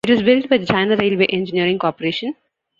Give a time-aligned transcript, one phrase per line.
[0.03, 2.35] It was built by the China Railway Engineering Corporation.